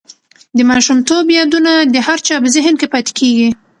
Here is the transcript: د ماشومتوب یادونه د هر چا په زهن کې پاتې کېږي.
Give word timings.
د 0.57 0.59
ماشومتوب 0.69 1.25
یادونه 1.37 1.71
د 1.93 1.95
هر 2.07 2.19
چا 2.27 2.35
په 2.43 2.49
زهن 2.55 2.73
کې 2.79 2.87
پاتې 2.93 3.11
کېږي. 3.19 3.49